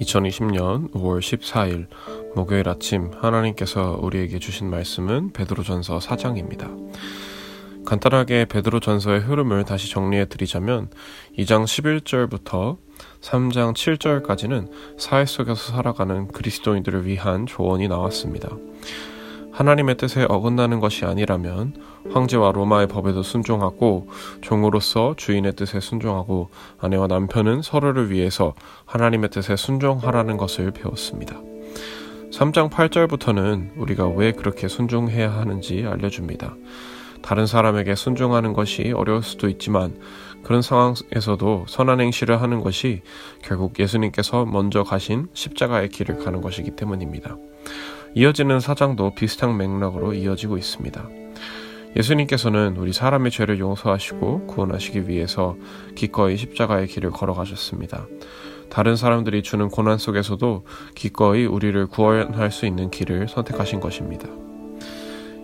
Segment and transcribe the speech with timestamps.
[0.00, 1.86] 2020년 5월 14일
[2.34, 6.74] 목요일 아침 하나님께서 우리에게 주신 말씀은 베드로전서 4장입니다.
[7.86, 10.90] 간단하게 베드로전서의 흐름을 다시 정리해 드리자면
[11.38, 12.78] 2장 11절부터
[13.20, 18.50] 3장 7절까지는 사회 속에서 살아가는 그리스도인들을 위한 조언이 나왔습니다.
[19.56, 21.72] 하나님의 뜻에 어긋나는 것이 아니라면
[22.12, 24.06] 황제와 로마의 법에도 순종하고
[24.42, 31.40] 종으로서 주인의 뜻에 순종하고 아내와 남편은 서로를 위해서 하나님의 뜻에 순종하라는 것을 배웠습니다.
[32.32, 36.54] 3장 8절부터는 우리가 왜 그렇게 순종해야 하는지 알려줍니다.
[37.22, 39.98] 다른 사람에게 순종하는 것이 어려울 수도 있지만
[40.42, 43.00] 그런 상황에서도 선한 행실을 하는 것이
[43.42, 47.38] 결국 예수님께서 먼저 가신 십자가의 길을 가는 것이기 때문입니다.
[48.16, 51.06] 이어지는 사장도 비슷한 맥락으로 이어지고 있습니다.
[51.96, 55.54] 예수님께서는 우리 사람의 죄를 용서하시고 구원하시기 위해서
[55.94, 58.06] 기꺼이 십자가의 길을 걸어가셨습니다.
[58.70, 64.26] 다른 사람들이 주는 고난 속에서도 기꺼이 우리를 구원할 수 있는 길을 선택하신 것입니다.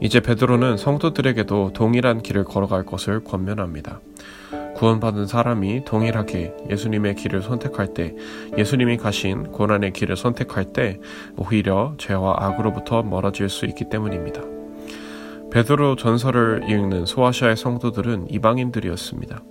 [0.00, 4.00] 이제 베드로는 성도들에게도 동일한 길을 걸어갈 것을 권면합니다.
[4.84, 8.14] 구원받은 사람이 동일하게 예수님의 길을 선택할 때,
[8.58, 11.00] 예수님이 가신 고난의 길을 선택할 때,
[11.38, 14.42] 오히려 죄와 악으로부터 멀어질 수 있기 때문입니다.
[15.50, 19.42] 베드로 전설을 읽는 소아시아의 성도들은 이방인들이었습니다.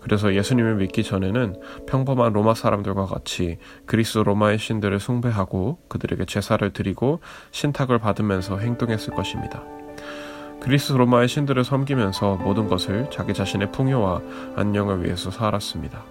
[0.00, 7.20] 그래서 예수님을 믿기 전에는 평범한 로마 사람들과 같이 그리스 로마의 신들을 숭배하고 그들에게 제사를 드리고
[7.50, 9.81] 신탁을 받으면서 행동했을 것입니다.
[10.62, 14.22] 그리스 로마의 신들을 섬기면서 모든 것을 자기 자신의 풍요와
[14.54, 16.04] 안녕을 위해서 살았습니다.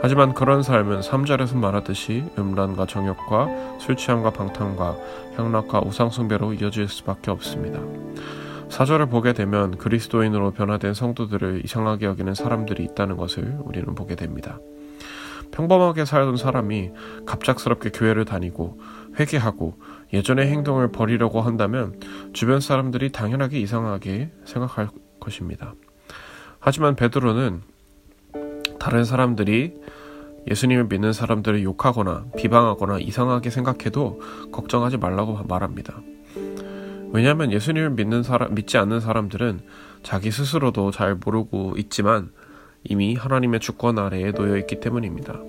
[0.00, 4.96] 하지만 그런 삶은 3절에서 말하듯이 음란과 정욕과 술 취함과 방탕과
[5.36, 7.78] 향락과 우상숭배로 이어질 수밖에 없습니다.
[8.70, 14.58] 사절을 보게 되면 그리스도인으로 변화된 성도들을 이상하게 여기는 사람들이 있다는 것을 우리는 보게 됩니다.
[15.50, 16.90] 평범하게 살던 사람이
[17.26, 18.80] 갑작스럽게 교회를 다니고
[19.18, 19.78] 회개하고
[20.12, 21.98] 예전의 행동을 버리려고 한다면
[22.32, 24.88] 주변 사람들이 당연하게 이상하게 생각할
[25.20, 25.74] 것입니다.
[26.60, 27.62] 하지만 베드로는
[28.78, 29.74] 다른 사람들이
[30.50, 34.20] 예수님을 믿는 사람들을 욕하거나 비방하거나 이상하게 생각해도
[34.52, 36.00] 걱정하지 말라고 말합니다.
[37.10, 39.60] 왜냐하면 예수님을 믿는 사람, 믿지 않는 사람들은
[40.02, 42.30] 자기 스스로도 잘 모르고 있지만
[42.88, 45.40] 이미 하나님의 주권 아래에 놓여 있기 때문입니다.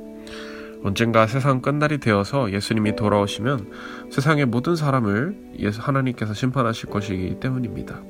[0.84, 3.72] 언젠가 세상 끝날이 되어서 예수님이 돌아오시면
[4.12, 5.36] 세상의 모든 사람을
[5.78, 8.02] 하나님께서 심판하실 것이기 때문입니다.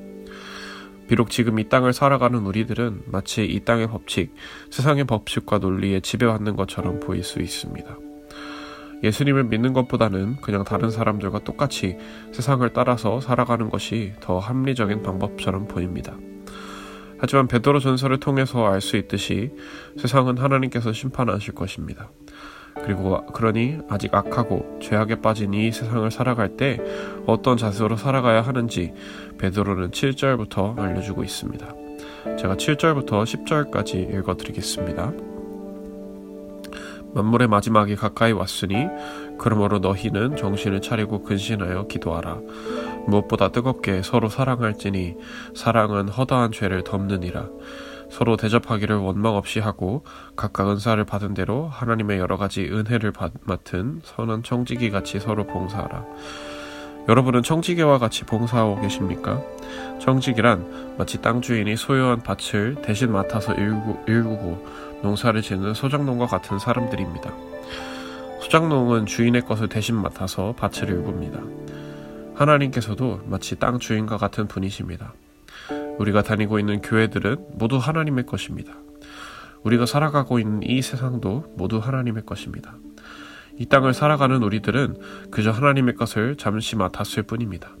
[1.08, 4.32] 비록 지금 이 땅을 살아가는 우리들은 마치 이 땅의 법칙,
[4.70, 7.96] 세상의 법칙과 논리에 지배받는 것처럼 보일 수 있습니다.
[9.02, 11.96] 예수님을 믿는 것보다는 그냥 다른 사람들과 똑같이
[12.32, 16.16] 세상을 따라서 살아가는 것이 더 합리적인 방법처럼 보입니다.
[17.20, 19.52] 하지만 베드로 전설을 통해서 알 수 있듯이
[19.98, 22.10] 세상은 하나님께서 심판하실 것입니다.
[22.82, 26.80] 그리고 그러니 아직 악하고 죄악에 빠진 이 세상을 살아갈 때
[27.26, 28.94] 어떤 자세로 살아가야 하는지
[29.38, 31.66] 베드로는 7절부터 알려주고 있습니다.
[32.38, 35.12] 제가 7절부터 10절까지 읽어드리겠습니다.
[37.12, 38.86] 만물의 마지막이 가까이 왔으니
[39.38, 42.38] 그러므로 너희는 정신을 차리고 근신하여 기도하라.
[43.06, 45.16] 무엇보다 뜨겁게 서로 사랑할지니
[45.54, 47.48] 사랑은 허다한 죄를 덮느니라.
[48.10, 50.04] 서로 대접하기를 원망 없이 하고
[50.36, 56.04] 각각 은사를 받은 대로 하나님의 여러 가지 은혜를 받, 맡은 선한 청지기 같이 서로 봉사하라.
[57.08, 59.42] 여러분은 청지기와 같이 봉사하고 계십니까?
[60.00, 64.66] 청지기란 마치 땅 주인이 소유한 밭을 대신 맡아서 일구, 일구고
[65.02, 67.32] 농사를 짓는 소장농과 같은 사람들입니다.
[68.42, 71.59] 소장농은 주인의 것을 대신 맡아서 밭을 일굽니다.
[72.40, 75.12] 하나님께서도 마치 땅 주인과 같은 분이십니다.
[75.98, 78.72] 우리가 다니고 있는 교회들은 모두 하나님의 것입니다.
[79.62, 82.76] 우리가 살아가고 있는 이 세상도 모두 하나님의 것입니다.
[83.58, 84.96] 이 땅을 살아가는 우리들은
[85.30, 87.76] 그저 하나님의 것을 잠시 맡았을 뿐입니다.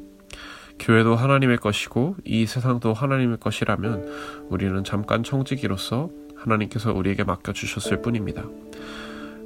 [0.78, 8.44] 교회도 하나님의 것이고 이 세상도 하나님의 것이라면 우리는 잠깐 청지기로서 하나님께서 우리에게 맡겨주셨을 뿐입니다.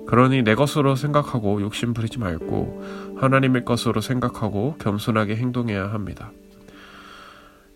[0.07, 6.31] 그러니 내 것으로 생각하고 욕심 부리지 말고 하나님의 것으로 생각하고 겸손하게 행동해야 합니다.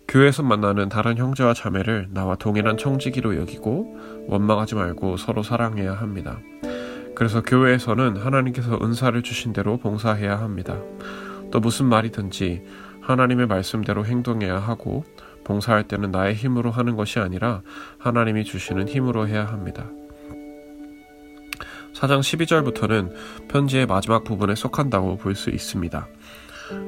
[0.09, 3.97] 교회에서 만나는 다른 형제와 자매를 나와 동일한 청지기로 여기고
[4.29, 6.39] 원망하지 말고 서로 사랑해야 합니다.
[7.15, 10.79] 그래서 교회에서는 하나님께서 은사를 주신 대로 봉사해야 합니다.
[11.51, 12.63] 또 무슨 말이든지
[13.01, 15.05] 하나님의 말씀대로 행동해야 하고
[15.45, 17.63] 봉사할 때는 나의 힘으로 하는 것이 아니라
[17.99, 19.87] 하나님이 주시는 힘으로 해야 합니다.
[21.99, 26.07] 4장 12절부터는 편지의 마지막 부분에 속한다고 볼 수 있습니다.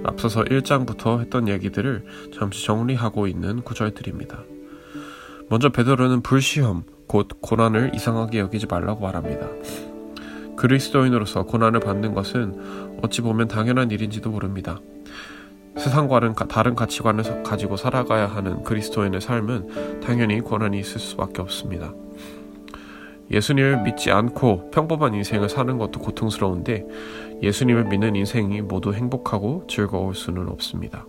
[0.05, 4.39] 앞서서 1장부터 했던 얘기들을 잠시 정리하고 있는 구절들입니다.
[5.49, 9.49] 먼저 베드로는 불시험, 곧 고난을 이상하게 여기지 말라고 말합니다.
[10.57, 14.79] 그리스도인으로서 고난을 받는 것은 어찌 보면 당연한 일인지도 모릅니다.
[15.77, 21.93] 세상과는 다른 가치관을 가지고 살아가야 하는 그리스도인의 삶은 당연히 고난이 있을 수밖에 없습니다.
[23.31, 26.85] 예수님을 믿지 않고 평범한 인생을 사는 것도 고통스러운데
[27.43, 31.07] 예수님을 믿는 인생이 모두 행복하고 즐거울 수는 없습니다.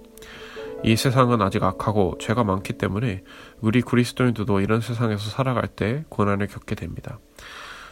[0.84, 3.24] 이 세상은 아직 악하고 죄가 많기 때문에
[3.60, 7.20] 우리 그리스도인들도 이런 세상에서 살아갈 때 고난을 겪게 됩니다.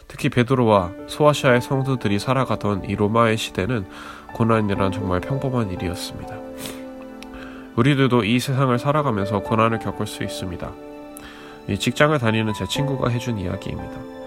[0.08, 3.86] 특히 베드로와 소아시아의 성도들이 살아가던 이 로마의 시대는
[4.34, 6.36] 고난이란 정말 평범한 일이었습니다.
[7.76, 10.72] 우리들도 이 세상을 살아가면서 고난을 겪을 수 있습니다.
[11.68, 14.19] 이 직장을 다니는 제 친구가 해준 이야기입니다.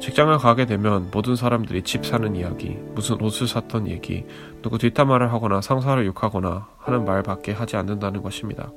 [0.00, 4.24] 직장을 가게 되면 모든 사람들이 집 사는 이야기, 무슨 옷을 샀던 얘기,
[4.62, 8.70] 누구 뒷담화를 하거나 상사를 욕하거나 하는 말밖에 하지 않는다는 것입니다.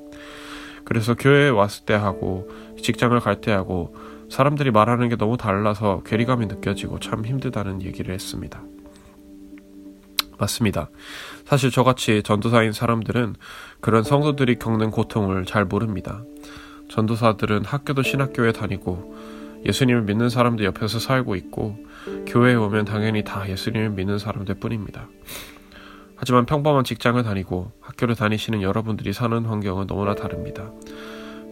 [0.84, 2.50] 그래서 교회에 왔을 때 하고
[2.82, 3.96] 직장을 갈 때 하고
[4.30, 8.62] 사람들이 말하는 게 너무 달라서 괴리감이 느껴지고 참 힘들다는 얘기를 했습니다.
[10.40, 10.90] 맞습니다.
[11.46, 13.36] 사실 저같이 전도사인 사람들은
[13.80, 16.24] 그런 성도들이 겪는 고통을 잘 모릅니다.
[16.90, 19.16] 전도사들은 학교도 신학교에 다니고
[19.66, 21.78] 예수님을 믿는 사람들 옆에서 살고 있고
[22.26, 25.08] 교회에 오면 당연히 다 예수님을 믿는 사람들 뿐입니다.
[26.16, 30.72] 하지만 평범한 직장을 다니고 학교를 다니시는 여러분들이 사는 환경은 너무나 다릅니다.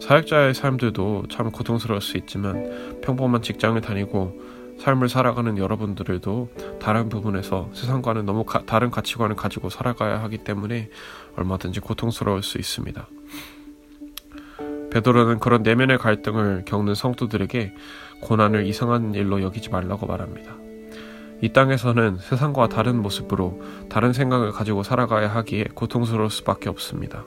[0.00, 4.40] 사역자의 삶들도 참 고통스러울 수 있지만 평범한 직장을 다니고
[4.80, 6.48] 삶을 살아가는 여러분들도
[6.80, 10.88] 다른 부분에서 세상과는 너무 가, 다른 가치관을 가지고 살아가야 하기 때문에
[11.36, 13.06] 얼마든지 고통스러울 수 있습니다.
[14.90, 17.74] 베드로는 그런 내면의 갈등을 겪는 성도들에게
[18.20, 20.54] 고난을 이상한 일로 여기지 말라고 말합니다.
[21.42, 27.24] 이 땅에서는 세상과 다른 모습으로 다른 생각을 가지고 살아가야 하기에 고통스러울 수밖에 없습니다.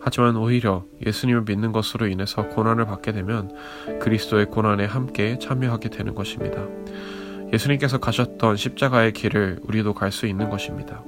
[0.00, 3.50] 하지만 오히려 예수님을 믿는 것으로 인해서 고난을 받게 되면
[4.00, 6.62] 그리스도의 고난에 함께 참여하게 되는 것입니다.
[7.54, 11.02] 예수님께서 가셨던 십자가의 길을 우리도 갈 수 있는 것입니다.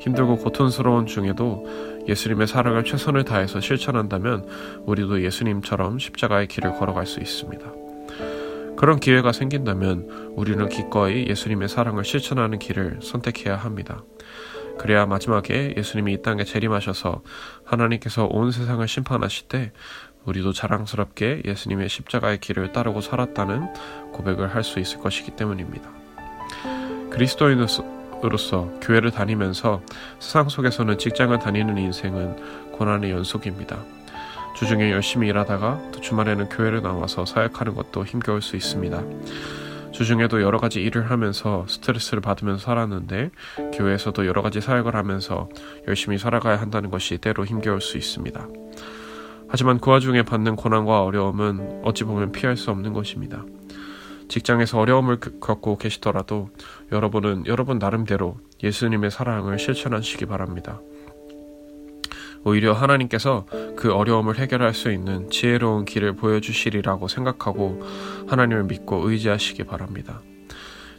[0.00, 1.66] 힘들고 고통스러운 중에도
[2.08, 4.46] 예수님의 사랑을 최선을 다해서 실천한다면
[4.86, 7.64] 우리도 예수님처럼 십자가의 길을 걸어갈 수 있습니다.
[8.76, 14.02] 그런 기회가 생긴다면 우리는 기꺼이 예수님의 사랑을 실천하는 길을 선택해야 합니다.
[14.78, 17.22] 그래야 마지막에 예수님이 이 땅에 재림하셔서
[17.64, 19.72] 하나님께서 온 세상을 심판하실 때
[20.24, 25.90] 우리도 자랑스럽게 예수님의 십자가의 길을 따르고 살았다는 고백을 할 수 있을 것이기 때문입니다.
[27.10, 29.80] 그리스도인으로서 으로서 교회를 다니면서
[30.18, 33.78] 세상 속에서는 직장을 다니는 인생은 고난의 연속입니다.
[34.56, 39.02] 주중에 열심히 일하다가 또 주말에는 교회를 나와서 사역하는 것도 힘겨울 수 있습니다.
[39.92, 43.30] 주중에도 여러 가지 일을 하면서 스트레스를 받으면서 살았는데
[43.74, 45.48] 교회에서도 여러 가지 사역을 하면서
[45.88, 48.46] 열심히 살아가야 한다는 것이 때로 힘겨울 수 있습니다.
[49.48, 53.44] 하지만 그 와중에 받는 고난과 어려움은 어찌 보면 피할 수 없는 것입니다.
[54.30, 56.50] 직장에서 어려움을 겪고 계시더라도
[56.92, 60.80] 여러분은 여러분 나름대로 예수님의 사랑을 실천하시기 바랍니다.
[62.44, 63.44] 오히려 하나님께서
[63.76, 67.82] 그 어려움을 해결할 수 있는 지혜로운 길을 보여주시리라고 생각하고
[68.28, 70.22] 하나님을 믿고 의지하시기 바랍니다.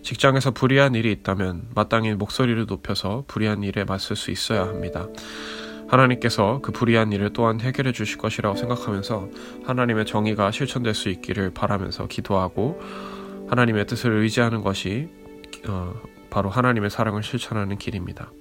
[0.04, 5.08] 직장에서 불의한 일이 있다면 마땅히 목소리를 높여서 불의한 일에 맞설 수 있어야 합니다.
[5.88, 9.30] 하나님께서 그 불의한 일을 또한 해결해 주실 것이라고 생각하면서
[9.66, 12.80] 하나님의 정의가 실천될 수 있기를 바라면서 기도하고
[13.52, 15.10] 하나님의 뜻을 의지하는 것이
[15.68, 15.94] 어,
[16.30, 18.32] 바로 하나님의 사랑을 실천하는 길입니다.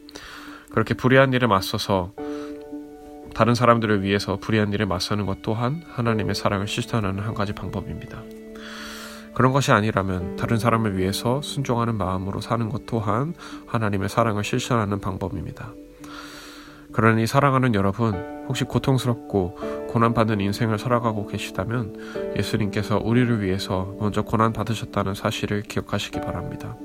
[0.71, 2.13] 그렇게 불의한 일에 맞서서
[3.35, 8.23] 다른 사람들을 위해서 불의한 일에 맞서는 것 또한 하나님의 사랑을 실천하는 한 가지 방법입니다.
[9.35, 13.35] 그런 것이 아니라면 다른 사람을 위해서 순종하는 마음으로 사는 것 또한
[13.67, 15.73] 하나님의 사랑을 실천하는 방법입니다.
[16.93, 25.63] 그러니 사랑하는 여러분, 혹시 고통스럽고 고난받는 인생을 살아가고 계시다면 예수님께서 우리를 위해서 먼저 고난받으셨다는 사실을
[25.63, 26.77] 기억하시기 바랍니다.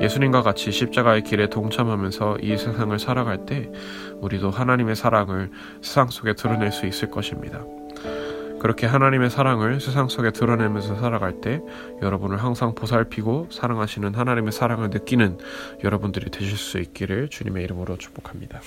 [0.00, 3.68] 예수님과 같이 십자가의 길에 동참하면서 이 세상을 살아갈 때
[4.20, 5.50] 우리도 하나님의 사랑을
[5.82, 7.64] 세상 속에 드러낼 수 있을 것입니다.
[8.60, 11.60] 그렇게 하나님의 사랑을 세상 속에 드러내면서 살아갈 때
[12.00, 15.38] 여러분을 항상 보살피고 사랑하시는 하나님의 사랑을 느끼는
[15.82, 18.60] 여러분들이 되실 수 있기를 주님의 이름으로 축복합니다.